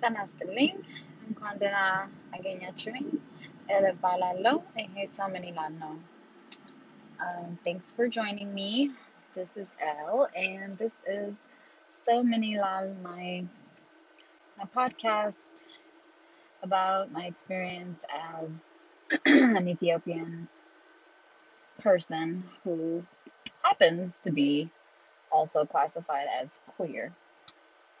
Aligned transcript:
ጤና 0.00 0.16
ይስጥልኝ 0.24 0.72
እንኳን 1.26 1.54
ደህና 1.62 1.78
አገኛችሁኝ 2.36 3.06
ኤል 3.74 3.84
እባላለሁ 3.92 4.56
ይሄ 4.82 5.04
ሰው 5.18 5.28
ምን 5.34 5.44
ይላል 5.50 5.74
ነው 5.84 5.94
um, 7.24 7.58
thanks 7.66 7.88
for 7.96 8.06
joining 8.08 8.50
me 8.54 8.70
this 9.36 9.56
is 9.56 9.68
Elle 9.90 10.28
and 10.36 10.76
this 10.78 10.92
is 11.06 11.34
so 11.90 12.22
many 12.22 12.50
lal 12.58 12.94
my 13.02 13.44
my 14.58 14.66
podcast 14.78 15.64
about 16.62 17.10
my 17.12 17.24
experience 17.24 18.02
as 18.30 18.48
an 19.58 19.68
Ethiopian 19.68 20.48
person 21.80 22.44
who 22.62 23.04
happens 23.62 24.18
to 24.18 24.30
be 24.30 24.70
also 25.30 25.64
classified 25.64 26.28
as 26.40 26.60
queer 26.76 27.12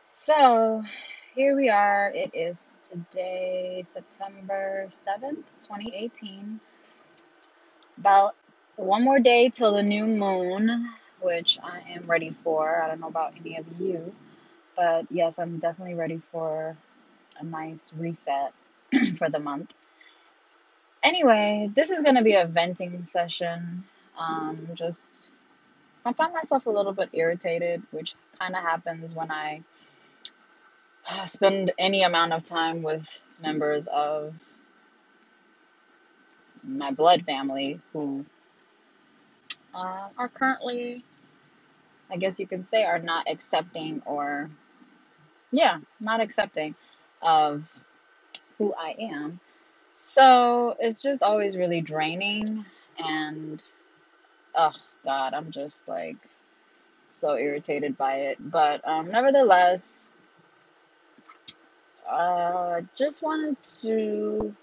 so 0.04 0.82
here 1.37 1.55
we 1.55 1.69
are. 1.69 2.11
It 2.15 2.31
is 2.33 2.79
today, 2.83 3.83
September 3.85 4.87
7th, 4.89 5.43
2018. 5.61 6.59
About 7.99 8.33
one 8.75 9.03
more 9.03 9.19
day 9.19 9.49
till 9.49 9.75
the 9.75 9.83
new 9.83 10.07
moon, 10.07 10.89
which 11.21 11.59
I 11.61 11.91
am 11.91 12.07
ready 12.07 12.35
for. 12.43 12.81
I 12.81 12.87
don't 12.87 13.01
know 13.01 13.07
about 13.07 13.35
any 13.39 13.55
of 13.55 13.65
you, 13.79 14.15
but 14.75 15.05
yes, 15.11 15.37
I'm 15.37 15.59
definitely 15.59 15.93
ready 15.93 16.19
for 16.31 16.75
a 17.39 17.43
nice 17.43 17.93
reset 17.95 18.51
for 19.19 19.29
the 19.29 19.37
month. 19.37 19.71
Anyway, 21.03 21.69
this 21.75 21.91
is 21.91 22.01
going 22.01 22.15
to 22.15 22.23
be 22.23 22.33
a 22.33 22.47
venting 22.47 23.05
session. 23.05 23.83
Um, 24.17 24.69
just, 24.73 25.29
I 26.03 26.13
find 26.13 26.33
myself 26.33 26.65
a 26.65 26.71
little 26.71 26.93
bit 26.93 27.09
irritated, 27.13 27.83
which 27.91 28.15
kind 28.39 28.55
of 28.55 28.63
happens 28.63 29.13
when 29.13 29.29
I 29.29 29.61
spend 31.25 31.71
any 31.77 32.03
amount 32.03 32.33
of 32.33 32.43
time 32.43 32.81
with 32.81 33.07
members 33.41 33.87
of 33.87 34.33
my 36.63 36.91
blood 36.91 37.23
family 37.25 37.79
who 37.93 38.25
uh, 39.73 40.09
are 40.17 40.29
currently, 40.29 41.03
I 42.11 42.17
guess 42.17 42.39
you 42.39 42.47
could 42.47 42.69
say, 42.69 42.83
are 42.83 42.99
not 42.99 43.29
accepting 43.29 44.01
or, 44.05 44.49
yeah, 45.51 45.79
not 45.99 46.19
accepting 46.19 46.75
of 47.21 47.83
who 48.57 48.73
I 48.73 48.95
am. 48.99 49.39
So 49.95 50.75
it's 50.79 51.01
just 51.01 51.23
always 51.23 51.55
really 51.55 51.81
draining 51.81 52.65
and, 52.97 53.63
oh 54.55 54.73
God, 55.05 55.33
I'm 55.33 55.51
just 55.51 55.87
like 55.87 56.17
so 57.09 57.37
irritated 57.37 57.97
by 57.97 58.15
it. 58.15 58.37
But 58.39 58.87
um, 58.87 59.09
nevertheless, 59.09 60.11
uh, 62.09 62.81
just 62.95 63.21
wanted 63.21 63.61
to 63.81 64.55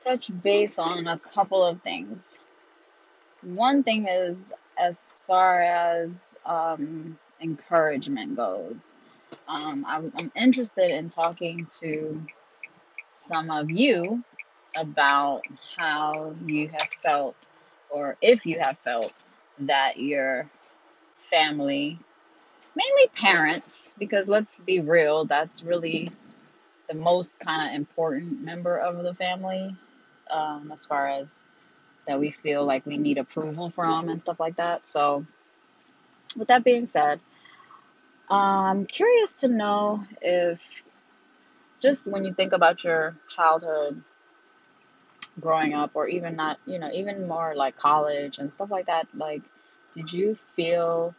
touch 0.00 0.30
base 0.42 0.78
on 0.78 1.06
a 1.06 1.18
couple 1.18 1.64
of 1.64 1.80
things. 1.82 2.38
One 3.42 3.82
thing 3.82 4.06
is 4.08 4.36
as 4.78 5.22
far 5.26 5.62
as 5.62 6.36
um, 6.44 7.18
encouragement 7.40 8.36
goes. 8.36 8.94
Um, 9.48 9.84
I'm, 9.86 10.12
I'm 10.18 10.32
interested 10.36 10.90
in 10.90 11.08
talking 11.08 11.66
to 11.80 12.20
some 13.16 13.50
of 13.50 13.70
you 13.70 14.22
about 14.74 15.42
how 15.76 16.34
you 16.46 16.68
have 16.68 16.88
felt, 17.02 17.48
or 17.90 18.16
if 18.22 18.46
you 18.46 18.58
have 18.58 18.78
felt, 18.78 19.12
that 19.60 19.98
your 19.98 20.48
family, 21.18 21.98
mainly 22.74 23.08
parents, 23.14 23.94
because 23.98 24.28
let's 24.28 24.60
be 24.60 24.80
real, 24.80 25.24
that's 25.24 25.62
really 25.62 26.10
the 26.92 26.98
most 26.98 27.40
kind 27.40 27.70
of 27.70 27.74
important 27.74 28.42
member 28.42 28.76
of 28.76 29.02
the 29.02 29.14
family 29.14 29.74
um, 30.30 30.70
as 30.72 30.84
far 30.84 31.08
as 31.08 31.42
that 32.06 32.20
we 32.20 32.30
feel 32.30 32.64
like 32.64 32.84
we 32.84 32.98
need 32.98 33.16
approval 33.16 33.70
from 33.70 34.08
and 34.08 34.20
stuff 34.20 34.38
like 34.38 34.56
that. 34.56 34.84
So, 34.84 35.24
with 36.36 36.48
that 36.48 36.64
being 36.64 36.86
said, 36.86 37.20
I'm 38.28 38.86
curious 38.86 39.40
to 39.40 39.48
know 39.48 40.02
if 40.20 40.84
just 41.80 42.10
when 42.10 42.24
you 42.24 42.34
think 42.34 42.52
about 42.52 42.84
your 42.84 43.16
childhood 43.28 44.02
growing 45.40 45.72
up, 45.72 45.92
or 45.94 46.08
even 46.08 46.36
not, 46.36 46.58
you 46.66 46.78
know, 46.78 46.90
even 46.92 47.26
more 47.26 47.54
like 47.56 47.76
college 47.76 48.38
and 48.38 48.52
stuff 48.52 48.70
like 48.70 48.86
that, 48.86 49.08
like, 49.14 49.40
did 49.94 50.12
you 50.12 50.34
feel 50.34 51.14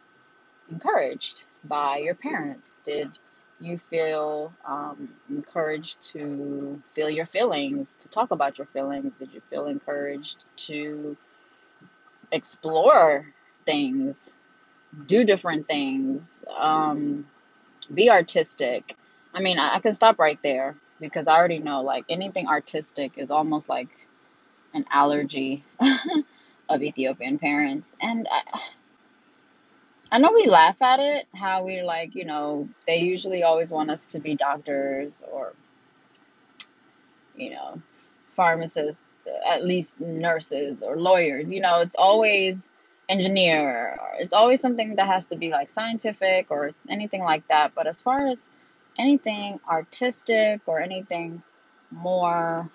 encouraged 0.70 1.44
by 1.64 1.98
your 1.98 2.14
parents? 2.14 2.78
Did 2.84 3.10
you 3.60 3.78
feel 3.78 4.52
um, 4.64 5.08
encouraged 5.30 6.00
to 6.12 6.82
feel 6.92 7.08
your 7.10 7.26
feelings, 7.26 7.96
to 7.96 8.08
talk 8.08 8.30
about 8.30 8.58
your 8.58 8.66
feelings? 8.68 9.18
Did 9.18 9.32
you 9.32 9.40
feel 9.50 9.66
encouraged 9.66 10.44
to 10.68 11.16
explore 12.32 13.26
things, 13.64 14.34
do 15.06 15.24
different 15.24 15.66
things, 15.66 16.44
um, 16.56 17.26
be 17.92 18.10
artistic? 18.10 18.96
I 19.32 19.40
mean, 19.40 19.58
I, 19.58 19.76
I 19.76 19.80
can 19.80 19.92
stop 19.92 20.18
right 20.18 20.38
there 20.42 20.76
because 21.00 21.28
I 21.28 21.36
already 21.36 21.58
know 21.58 21.82
like 21.82 22.04
anything 22.08 22.46
artistic 22.48 23.12
is 23.16 23.30
almost 23.30 23.68
like 23.68 23.88
an 24.74 24.84
allergy 24.90 25.64
of 26.68 26.82
Ethiopian 26.82 27.38
parents. 27.38 27.94
And 28.00 28.28
I, 28.30 28.60
I 30.14 30.18
know 30.18 30.30
we 30.32 30.46
laugh 30.46 30.80
at 30.80 31.00
it, 31.00 31.26
how 31.34 31.64
we 31.64 31.82
like, 31.82 32.14
you 32.14 32.24
know, 32.24 32.68
they 32.86 32.98
usually 32.98 33.42
always 33.42 33.72
want 33.72 33.90
us 33.90 34.06
to 34.12 34.20
be 34.20 34.36
doctors 34.36 35.20
or, 35.32 35.54
you 37.34 37.50
know, 37.50 37.82
pharmacists, 38.36 39.26
at 39.44 39.64
least 39.64 40.00
nurses 40.00 40.84
or 40.84 40.96
lawyers. 40.96 41.52
You 41.52 41.62
know, 41.62 41.80
it's 41.80 41.96
always 41.96 42.54
engineer. 43.08 43.98
Or 44.00 44.10
it's 44.20 44.32
always 44.32 44.60
something 44.60 44.94
that 44.94 45.08
has 45.08 45.26
to 45.26 45.36
be 45.36 45.50
like 45.50 45.68
scientific 45.68 46.46
or 46.48 46.70
anything 46.88 47.24
like 47.24 47.48
that. 47.48 47.74
But 47.74 47.88
as 47.88 48.00
far 48.00 48.28
as 48.28 48.52
anything 48.96 49.58
artistic 49.68 50.60
or 50.66 50.78
anything 50.78 51.42
more 51.90 52.70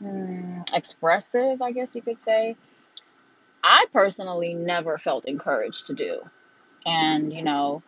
mm, 0.00 0.72
expressive, 0.72 1.60
I 1.60 1.72
guess 1.72 1.96
you 1.96 2.02
could 2.02 2.22
say, 2.22 2.54
I 3.62 3.84
personally 3.92 4.54
never 4.54 4.98
felt 4.98 5.26
encouraged 5.26 5.86
to 5.86 5.94
do. 5.94 6.20
And, 6.84 7.32
you 7.32 7.42
know, 7.42 7.82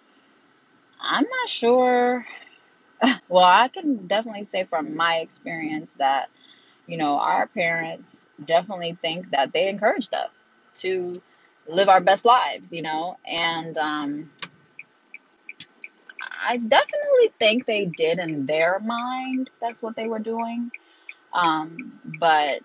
I'm 1.01 1.25
not 1.25 1.49
sure. 1.49 2.27
Well, 3.29 3.45
I 3.45 3.69
can 3.69 4.07
definitely 4.07 4.45
say 4.45 4.65
from 4.65 4.97
my 4.97 5.17
experience 5.17 5.93
that, 5.95 6.31
you 6.87 6.97
know, 6.97 7.19
our 7.19 7.47
parents 7.49 8.27
definitely 8.43 8.97
think 9.03 9.31
that 9.31 9.53
they 9.53 9.69
encouraged 9.69 10.15
us 10.15 10.49
to 10.77 11.21
live 11.67 11.89
our 11.89 12.01
best 12.01 12.25
lives, 12.25 12.73
you 12.73 12.81
know, 12.81 13.19
and 13.27 13.77
um, 13.77 14.31
I 16.21 16.57
definitely 16.59 17.33
think 17.39 17.67
they 17.67 17.87
did 17.87 18.19
in 18.19 18.47
their 18.47 18.79
mind. 18.81 19.51
That's 19.61 19.83
what 19.83 19.97
they 19.97 20.07
were 20.07 20.19
doing. 20.19 20.71
Um, 21.33 22.01
but 22.05 22.61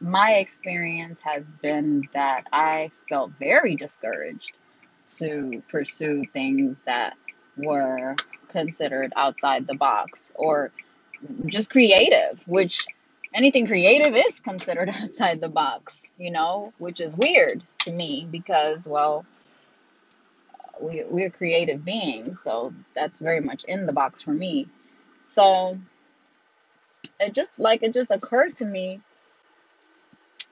my 0.00 0.34
experience 0.34 1.22
has 1.22 1.50
been 1.52 2.08
that 2.12 2.46
I 2.52 2.90
felt 3.08 3.32
very 3.38 3.74
discouraged 3.74 4.56
to 5.18 5.62
pursue 5.68 6.24
things 6.24 6.76
that 6.86 7.16
were 7.56 8.14
considered 8.48 9.12
outside 9.16 9.66
the 9.66 9.74
box 9.74 10.32
or 10.36 10.70
just 11.46 11.70
creative, 11.70 12.42
which 12.46 12.86
anything 13.34 13.66
creative 13.66 14.14
is 14.14 14.40
considered 14.40 14.88
outside 15.02 15.40
the 15.40 15.48
box, 15.48 16.10
you 16.18 16.30
know, 16.30 16.72
which 16.78 17.00
is 17.00 17.14
weird 17.14 17.62
to 17.80 17.92
me 17.92 18.26
because, 18.30 18.86
well, 18.88 19.24
we, 20.80 21.02
we're 21.08 21.30
creative 21.30 21.84
beings, 21.84 22.40
so 22.40 22.72
that's 22.94 23.20
very 23.20 23.40
much 23.40 23.64
in 23.64 23.86
the 23.86 23.92
box 23.92 24.22
for 24.22 24.32
me. 24.32 24.68
So 25.22 25.78
it 27.20 27.34
just 27.34 27.58
like 27.58 27.82
it 27.82 27.92
just 27.92 28.12
occurred 28.12 28.54
to 28.56 28.64
me 28.64 29.00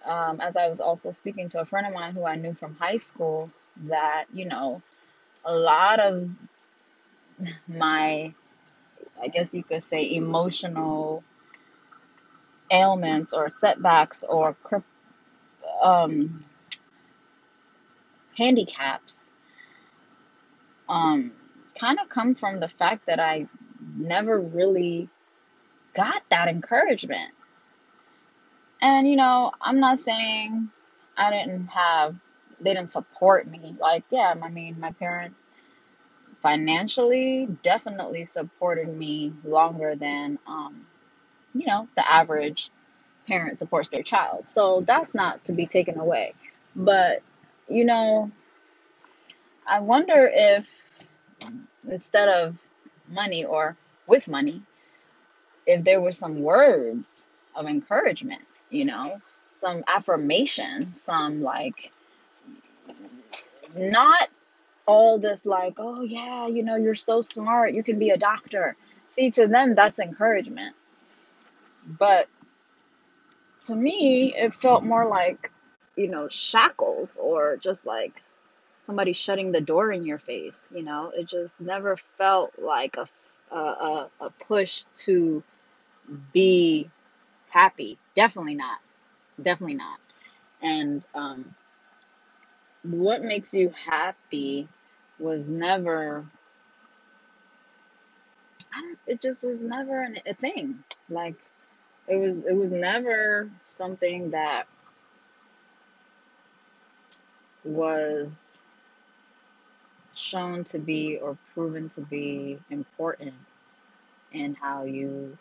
um, 0.06 0.40
as 0.40 0.56
I 0.56 0.68
was 0.68 0.80
also 0.80 1.10
speaking 1.10 1.48
to 1.50 1.60
a 1.60 1.64
friend 1.64 1.86
of 1.86 1.92
mine 1.92 2.14
who 2.14 2.24
I 2.24 2.36
knew 2.36 2.54
from 2.54 2.76
high 2.76 2.96
school 2.96 3.50
that 3.84 4.24
you 4.32 4.46
know 4.46 4.82
a 5.44 5.54
lot 5.54 6.00
of 6.00 6.30
my 7.68 8.32
I 9.20 9.28
guess 9.28 9.54
you 9.54 9.62
could 9.62 9.82
say 9.82 10.14
emotional 10.14 11.24
ailments 12.70 13.32
or 13.32 13.48
setbacks 13.48 14.24
or 14.24 14.56
um, 15.82 16.44
handicaps 18.36 19.30
um, 20.88 21.32
kind 21.78 21.98
of 22.00 22.08
come 22.08 22.34
from 22.34 22.60
the 22.60 22.68
fact 22.68 23.06
that 23.06 23.20
I 23.20 23.46
never 23.96 24.38
really 24.38 25.08
got 25.94 26.22
that 26.30 26.48
encouragement. 26.48 27.32
And 28.82 29.08
you 29.08 29.16
know, 29.16 29.52
I'm 29.60 29.80
not 29.80 29.98
saying 29.98 30.70
I 31.16 31.30
didn't 31.30 31.68
have 31.68 32.16
they 32.60 32.74
didn't 32.74 32.90
support 32.90 33.46
me. 33.46 33.76
Like, 33.78 34.04
yeah, 34.10 34.34
I 34.42 34.48
mean, 34.48 34.80
my 34.80 34.92
parents 34.92 35.48
financially 36.42 37.48
definitely 37.62 38.24
supported 38.24 38.88
me 38.96 39.32
longer 39.44 39.96
than 39.96 40.38
um, 40.46 40.86
you 41.54 41.66
know 41.66 41.88
the 41.96 42.12
average 42.12 42.70
parent 43.26 43.58
supports 43.58 43.88
their 43.88 44.02
child 44.02 44.46
so 44.46 44.82
that's 44.86 45.14
not 45.14 45.44
to 45.44 45.52
be 45.52 45.66
taken 45.66 45.98
away 45.98 46.32
but 46.76 47.22
you 47.68 47.84
know 47.84 48.30
i 49.66 49.80
wonder 49.80 50.30
if 50.32 51.06
instead 51.90 52.28
of 52.28 52.56
money 53.08 53.44
or 53.44 53.76
with 54.06 54.28
money 54.28 54.62
if 55.66 55.84
there 55.84 56.00
were 56.00 56.12
some 56.12 56.42
words 56.42 57.24
of 57.54 57.66
encouragement 57.66 58.42
you 58.70 58.84
know 58.84 59.20
some 59.52 59.84
affirmation 59.86 60.92
some 60.94 61.42
like 61.42 61.90
not 63.74 64.28
all 64.86 65.18
this 65.18 65.44
like 65.44 65.74
oh 65.78 66.02
yeah 66.02 66.46
you 66.46 66.62
know 66.62 66.76
you're 66.76 66.94
so 66.94 67.20
smart 67.20 67.74
you 67.74 67.82
can 67.82 67.98
be 67.98 68.10
a 68.10 68.16
doctor. 68.16 68.76
See 69.08 69.30
to 69.32 69.46
them 69.46 69.74
that's 69.74 69.98
encouragement. 69.98 70.74
But 71.86 72.26
to 73.62 73.74
me 73.74 74.34
it 74.36 74.54
felt 74.54 74.84
more 74.84 75.06
like 75.06 75.50
you 75.96 76.08
know 76.08 76.28
shackles 76.28 77.18
or 77.20 77.56
just 77.56 77.86
like 77.86 78.22
somebody 78.82 79.12
shutting 79.12 79.50
the 79.50 79.60
door 79.60 79.92
in 79.92 80.04
your 80.04 80.18
face 80.18 80.72
you 80.74 80.82
know? 80.82 81.12
It 81.14 81.26
just 81.26 81.60
never 81.60 81.96
felt 82.18 82.52
like 82.58 82.96
a 82.96 83.08
a, 83.54 84.10
a, 84.20 84.30
push 84.46 84.84
to 84.96 85.42
be 86.32 86.90
happy 87.56 87.98
definitely 88.14 88.54
not 88.54 88.78
definitely 89.42 89.76
not 89.76 89.98
and 90.62 91.02
um 91.14 91.54
what 92.82 93.22
makes 93.22 93.54
you 93.54 93.70
happy 93.70 94.68
was 95.18 95.50
never 95.50 96.24
I 98.74 98.80
don't, 98.82 98.98
it 99.06 99.20
just 99.20 99.42
was 99.42 99.60
never 99.60 100.02
an, 100.02 100.18
a 100.26 100.34
thing. 100.34 100.84
Like 101.08 101.36
it 102.08 102.16
was 102.16 102.44
it 102.44 102.54
was 102.54 102.70
never 102.70 103.50
something 103.68 104.30
that 104.30 104.66
was 107.64 108.62
shown 110.14 110.64
to 110.64 110.78
be 110.78 111.18
or 111.18 111.38
proven 111.54 111.88
to 111.90 112.00
be 112.02 112.58
important 112.70 113.34
in 114.32 114.54
how 114.54 114.84
you 114.84 115.36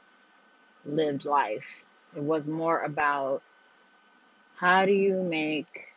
lived 0.85 1.25
life. 1.25 1.85
It 2.15 2.23
was 2.23 2.47
more 2.47 2.81
about 2.81 3.43
how 4.57 4.85
do 4.85 4.93
you 4.93 5.21
make 5.23 5.89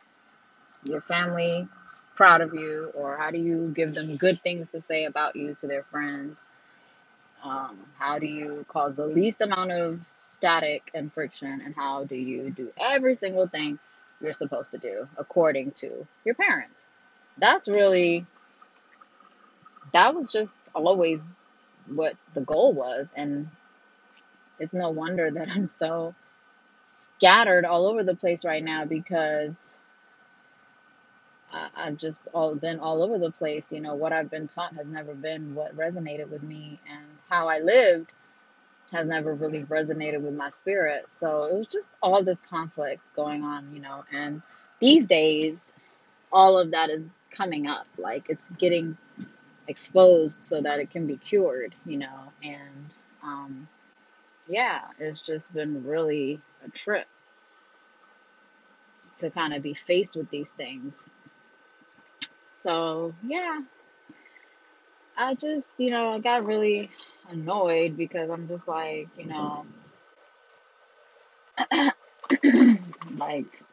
your 0.83 1.01
family 1.01 1.67
proud 2.15 2.41
of 2.41 2.53
you 2.53 2.91
or 2.95 3.17
how 3.17 3.31
do 3.31 3.37
you 3.39 3.71
give 3.75 3.95
them 3.95 4.17
good 4.17 4.41
things 4.43 4.69
to 4.69 4.81
say 4.81 5.05
about 5.05 5.35
you 5.35 5.55
to 5.61 5.67
their 5.67 5.83
friends 5.83 6.45
Um, 7.43 7.79
how 7.97 8.19
do 8.19 8.27
you 8.27 8.65
cause 8.67 8.95
the 8.95 9.05
least 9.07 9.41
amount 9.41 9.71
of 9.71 9.99
static 10.21 10.91
and 10.93 11.11
friction? 11.13 11.61
And 11.63 11.75
how 11.75 12.03
do 12.05 12.15
you 12.15 12.51
do 12.51 12.71
every 12.79 13.15
single 13.15 13.47
thing 13.47 13.79
you're 14.21 14.33
supposed 14.33 14.71
to 14.71 14.77
do 14.77 15.07
according 15.17 15.71
to 15.73 16.07
your 16.25 16.35
parents? 16.35 16.87
That's 17.37 17.67
really, 17.69 18.25
that 19.93 20.15
was 20.15 20.27
just 20.27 20.53
always 20.75 21.23
what 21.87 22.15
the 22.33 22.41
goal 22.41 22.73
was. 22.73 23.13
And 23.15 23.49
it's 24.59 24.73
no 24.73 24.89
wonder 24.91 25.31
that 25.31 25.49
I'm 25.49 25.65
so 25.65 26.15
scattered 27.17 27.65
all 27.65 27.87
over 27.87 28.03
the 28.03 28.15
place 28.15 28.45
right 28.45 28.63
now 28.63 28.85
because 28.85 29.77
I, 31.51 31.69
I've 31.75 31.97
just 31.97 32.19
all 32.33 32.55
been 32.55 32.79
all 32.79 33.03
over 33.03 33.17
the 33.17 33.31
place. 33.31 33.71
You 33.71 33.81
know, 33.81 33.95
what 33.95 34.13
I've 34.13 34.29
been 34.29 34.47
taught 34.47 34.75
has 34.75 34.87
never 34.87 35.13
been 35.13 35.55
what 35.55 35.75
resonated 35.75 36.29
with 36.29 36.43
me, 36.43 36.79
and 36.89 37.05
how 37.29 37.47
I 37.49 37.59
lived 37.59 38.11
has 38.91 39.07
never 39.07 39.33
really 39.33 39.63
resonated 39.63 40.21
with 40.21 40.33
my 40.33 40.49
spirit. 40.49 41.11
So 41.11 41.45
it 41.45 41.55
was 41.55 41.67
just 41.67 41.91
all 42.01 42.23
this 42.23 42.39
conflict 42.41 43.13
going 43.15 43.43
on, 43.43 43.73
you 43.73 43.81
know. 43.81 44.03
And 44.11 44.41
these 44.79 45.05
days, 45.05 45.71
all 46.31 46.57
of 46.57 46.71
that 46.71 46.89
is 46.89 47.03
coming 47.31 47.67
up. 47.67 47.87
Like 47.97 48.27
it's 48.29 48.49
getting 48.51 48.97
exposed 49.67 50.41
so 50.43 50.61
that 50.61 50.79
it 50.79 50.91
can 50.91 51.07
be 51.07 51.17
cured, 51.17 51.75
you 51.85 51.97
know. 51.97 52.33
And 52.43 52.95
um, 53.23 53.67
yeah, 54.49 54.81
it's 54.97 55.21
just 55.21 55.53
been 55.53 55.85
really 55.85 56.41
a 56.65 56.69
trip 56.69 57.05
to 59.19 59.29
kind 59.29 59.53
of 59.53 59.61
be 59.61 59.73
faced 59.73 60.15
with 60.15 60.29
these 60.29 60.51
things. 60.51 61.07
So 62.47 63.13
yeah, 63.25 63.61
I 65.15 65.35
just, 65.35 65.79
you 65.79 65.91
know, 65.91 66.13
I 66.13 66.19
got 66.19 66.45
really 66.45 66.89
annoyed 67.29 67.95
because 67.95 68.29
I'm 68.29 68.47
just 68.47 68.67
like, 68.67 69.07
you 69.17 69.27
know, 69.27 69.65
like 73.17 73.63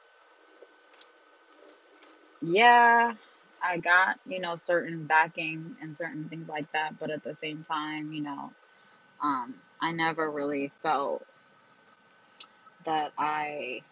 yeah, 2.42 3.14
I 3.62 3.78
got, 3.78 4.20
you 4.26 4.40
know, 4.40 4.54
certain 4.56 5.06
backing 5.06 5.76
and 5.80 5.96
certain 5.96 6.28
things 6.28 6.48
like 6.48 6.70
that, 6.72 6.98
but 6.98 7.10
at 7.10 7.24
the 7.24 7.34
same 7.34 7.64
time, 7.64 8.12
you 8.12 8.22
know, 8.22 8.52
um, 9.22 9.54
I 9.80 9.92
never 9.92 10.30
really 10.30 10.72
felt 10.82 11.24
that 12.84 13.12
I, 13.18 13.82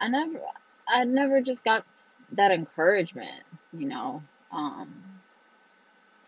I 0.00 0.08
never, 0.08 0.40
I 0.88 1.04
never 1.04 1.40
just 1.40 1.64
got 1.64 1.84
that 2.32 2.50
encouragement, 2.50 3.42
you 3.72 3.86
know, 3.86 4.22
um, 4.52 4.92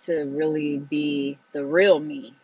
to 0.05 0.25
really 0.25 0.79
be 0.79 1.39
the 1.53 1.65
real 1.65 1.99
me. 1.99 2.35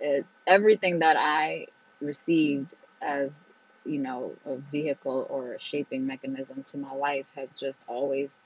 It, 0.00 0.26
everything 0.46 1.00
that 1.00 1.16
I 1.18 1.66
received 2.00 2.68
as, 3.00 3.44
you 3.84 3.98
know, 3.98 4.32
a 4.46 4.56
vehicle 4.56 5.26
or 5.30 5.54
a 5.54 5.60
shaping 5.60 6.06
mechanism 6.06 6.64
to 6.68 6.78
my 6.78 6.92
life 6.94 7.26
has 7.36 7.50
just 7.52 7.80
always 7.86 8.36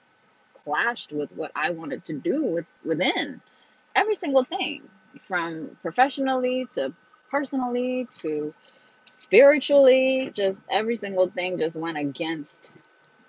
clashed 0.65 1.13
with 1.13 1.31
what 1.33 1.53
I 1.55 1.71
wanted 1.71 2.05
to 2.07 2.15
do 2.15 2.43
with 2.43 2.67
within 2.85 3.41
every 3.97 4.15
single 4.15 4.45
thing 4.45 4.83
from 5.27 5.77
professionally 5.83 6.69
to 6.73 6.93
personally 7.31 8.07
to 8.11 8.55
spiritually 9.13 10.31
just 10.35 10.65
every 10.71 10.97
single 10.97 11.29
thing 11.29 11.59
just 11.59 11.75
went 11.75 11.99
against 11.99 12.71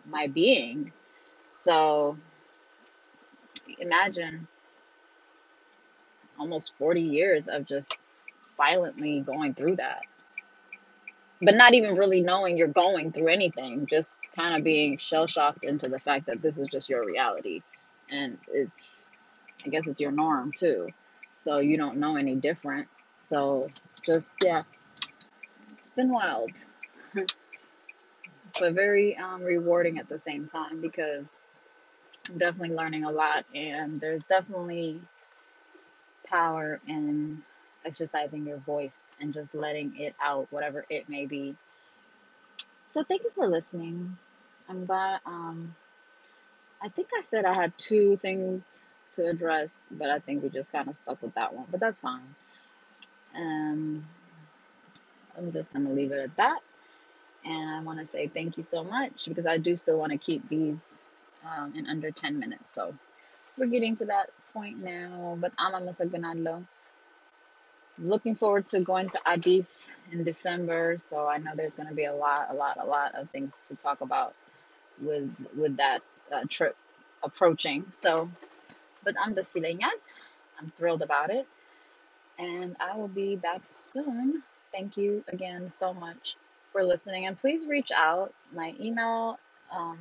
my 0.10 0.28
being. 0.28 0.92
So 1.50 2.18
imagine 3.80 4.48
almost 6.40 6.74
40 6.78 7.02
years 7.02 7.48
of 7.48 7.66
just 7.66 7.98
silently 8.42 9.22
going 9.22 9.54
through 9.54 9.78
that. 9.78 10.06
But 11.42 11.56
not 11.56 11.74
even 11.74 11.96
really 11.96 12.22
knowing 12.22 12.58
you're 12.58 12.68
going 12.68 13.12
through 13.12 13.28
anything 13.28 13.86
just 13.86 14.32
kind 14.36 14.56
of 14.56 14.64
being 14.64 14.98
shell 14.98 15.28
shocked 15.28 15.64
into 15.64 15.88
the 15.88 16.00
fact 16.00 16.26
that 16.28 16.42
this 16.42 16.58
is 16.58 16.68
just 16.68 16.90
your 16.90 17.06
reality. 17.06 17.62
And 18.10 18.38
it's 18.52 19.08
i 19.66 19.70
guess 19.70 19.88
it's 19.88 20.02
your 20.02 20.12
norm 20.12 20.52
too 20.52 20.88
so 21.32 21.60
you 21.60 21.78
don't 21.78 21.98
know 21.98 22.16
any 22.16 22.36
different 22.36 22.88
so 23.16 23.70
it's 23.86 24.00
just 24.00 24.34
yeah 24.44 24.64
it's 25.78 25.90
been 25.92 26.10
wild 26.10 26.52
but 28.60 28.74
very 28.74 29.18
um, 29.18 29.44
rewarding 29.44 29.98
at 29.98 30.10
the 30.10 30.20
same 30.20 30.48
time 30.48 30.82
because 30.82 31.40
I'm 32.30 32.38
definitely 32.38 32.76
learning 32.76 33.04
a 33.06 33.12
lot, 33.12 33.46
and 33.56 34.00
there's 34.02 34.24
definitely 34.24 35.02
power 36.28 36.80
in 36.88 37.42
exercising 37.86 38.46
your 38.46 38.58
voice 38.58 39.12
and 39.20 39.34
just 39.34 39.56
letting 39.56 39.96
it 39.98 40.14
out, 40.22 40.48
whatever 40.52 40.86
it 40.90 41.08
may 41.08 41.26
be. 41.26 41.56
So 42.88 43.04
thank 43.04 43.24
you 43.24 43.32
for 43.34 43.48
listening. 43.48 44.18
I'm 44.68 44.86
glad. 44.86 45.22
Um, 45.26 45.76
I 46.82 46.90
think 46.90 47.10
I 47.18 47.22
said 47.22 47.46
I 47.46 47.54
had 47.54 47.78
two 47.78 48.18
things 48.18 48.84
to 49.12 49.28
address, 49.28 49.88
but 49.92 50.10
I 50.10 50.20
think 50.20 50.44
we 50.44 50.50
just 50.50 50.72
kind 50.72 50.88
of 50.88 50.96
stuck 50.96 51.22
with 51.22 51.36
that 51.36 51.54
one. 51.54 51.66
But 51.70 51.80
that's 51.80 52.00
fine. 52.00 52.36
Um, 53.36 54.06
I'm 55.38 55.52
just 55.52 55.74
gonna 55.74 55.92
leave 55.92 56.12
it 56.12 56.20
at 56.20 56.36
that. 56.38 56.60
And 57.46 57.70
I 57.70 57.82
want 57.82 58.00
to 58.00 58.06
say 58.06 58.28
thank 58.28 58.58
you 58.58 58.64
so 58.64 58.84
much 58.84 59.26
because 59.28 59.46
I 59.46 59.58
do 59.58 59.76
still 59.76 59.98
want 59.98 60.12
to 60.12 60.18
keep 60.18 60.48
these 60.50 61.00
um, 61.46 61.74
in 61.78 61.88
under 61.88 62.12
10 62.12 62.40
minutes. 62.40 62.74
So 62.74 62.94
we're 63.58 63.68
getting 63.68 63.96
to 63.98 64.06
that 64.06 64.32
point 64.54 64.84
now. 64.84 65.38
But 65.40 65.54
I'm 65.58 65.72
Ganadlo. 65.74 66.66
Looking 68.00 68.36
forward 68.36 68.68
to 68.68 68.82
going 68.82 69.10
to 69.10 69.20
Addis 69.26 69.90
in 70.12 70.24
December. 70.24 70.98
So 71.00 71.28
I 71.28 71.38
know 71.38 71.52
there's 71.56 71.76
going 71.76 71.90
to 71.90 71.96
be 71.96 72.06
a 72.06 72.14
lot, 72.14 72.48
a 72.50 72.54
lot, 72.54 72.78
a 72.80 72.86
lot 72.86 73.16
of 73.16 73.30
things 73.30 73.60
to 73.66 73.76
talk 73.76 74.02
about 74.02 74.36
with 75.02 75.32
with 75.56 75.78
that 75.78 76.02
uh, 76.32 76.44
trip 76.50 76.76
approaching. 77.24 77.86
So, 77.92 78.30
but 79.08 79.16
I'm 79.24 79.34
the 79.34 79.42
Silenyan. 79.42 79.98
I'm 80.60 80.70
thrilled 80.76 81.02
about 81.02 81.30
it. 81.30 81.48
And 82.38 82.76
I 82.82 82.98
will 82.98 83.08
be 83.08 83.38
back 83.38 83.62
soon. 83.64 84.44
Thank 84.74 84.98
you 84.98 85.24
again 85.30 85.70
so 85.70 85.94
much 85.94 86.36
for 86.74 86.84
listening. 86.84 87.26
And 87.26 87.40
please 87.40 87.66
reach 87.66 87.90
out. 87.96 88.34
My 88.54 88.76
email 88.82 89.40
um, 89.72 89.98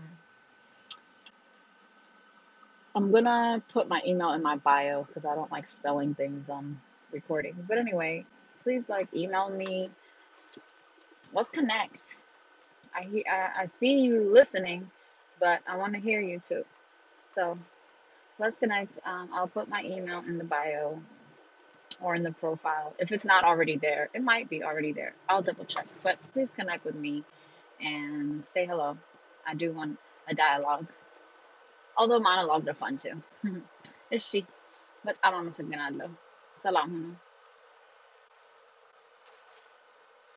I'm 2.96 3.12
gonna 3.12 3.62
put 3.72 3.88
my 3.88 4.02
email 4.04 4.32
in 4.32 4.42
my 4.42 4.56
bio 4.56 5.04
because 5.04 5.24
I 5.24 5.36
don't 5.36 5.52
like 5.52 5.68
spelling 5.68 6.14
things 6.16 6.50
on 6.50 6.80
recordings. 7.12 7.62
But 7.68 7.78
anyway, 7.78 8.24
please 8.64 8.88
like 8.88 9.06
email 9.14 9.48
me. 9.48 9.88
Let's 11.32 11.50
connect. 11.50 12.18
I 12.96 13.02
hear, 13.02 13.22
I, 13.30 13.62
I 13.62 13.66
see 13.66 14.00
you 14.00 14.32
listening, 14.32 14.90
but 15.38 15.60
I 15.68 15.76
want 15.76 15.94
to 15.94 16.00
hear 16.00 16.20
you 16.20 16.40
too. 16.40 16.64
So 17.30 17.56
let's 18.38 18.58
connect. 18.58 18.92
Um, 19.04 19.30
I'll 19.32 19.48
put 19.48 19.68
my 19.68 19.82
email 19.84 20.20
in 20.26 20.38
the 20.38 20.44
bio 20.44 21.00
or 22.02 22.14
in 22.14 22.22
the 22.22 22.32
profile. 22.32 22.94
If 22.98 23.12
it's 23.12 23.24
not 23.24 23.44
already 23.44 23.76
there, 23.76 24.08
it 24.14 24.22
might 24.22 24.48
be 24.48 24.62
already 24.62 24.92
there. 24.92 25.14
I'll 25.28 25.42
double 25.42 25.64
check. 25.64 25.86
But 26.02 26.18
please 26.32 26.50
connect 26.50 26.84
with 26.84 26.94
me 26.94 27.24
and 27.80 28.46
say 28.46 28.66
hello. 28.66 28.96
I 29.46 29.54
do 29.54 29.72
want 29.72 29.98
a 30.28 30.34
dialogue. 30.34 30.86
Although 31.96 32.20
monologues 32.20 32.68
are 32.68 32.74
fun 32.74 32.96
too. 32.96 33.22
Is 34.10 34.28
she? 34.28 34.46
But 35.04 35.16
I 35.22 35.30
don't 35.30 35.46
know. 35.96 36.10
Salam. 36.58 37.18